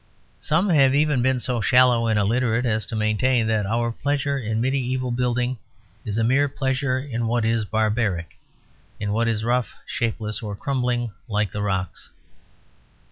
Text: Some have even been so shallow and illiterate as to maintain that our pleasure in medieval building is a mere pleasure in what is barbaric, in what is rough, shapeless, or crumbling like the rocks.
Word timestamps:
Some 0.39 0.69
have 0.69 0.95
even 0.95 1.21
been 1.21 1.39
so 1.39 1.61
shallow 1.61 2.07
and 2.07 2.17
illiterate 2.17 2.65
as 2.65 2.87
to 2.87 2.95
maintain 2.95 3.45
that 3.45 3.67
our 3.67 3.91
pleasure 3.91 4.35
in 4.35 4.59
medieval 4.59 5.11
building 5.11 5.59
is 6.05 6.17
a 6.17 6.23
mere 6.23 6.49
pleasure 6.49 6.97
in 6.97 7.27
what 7.27 7.45
is 7.45 7.65
barbaric, 7.65 8.39
in 8.99 9.13
what 9.13 9.27
is 9.27 9.43
rough, 9.43 9.75
shapeless, 9.85 10.41
or 10.41 10.55
crumbling 10.55 11.11
like 11.27 11.51
the 11.51 11.61
rocks. 11.61 12.09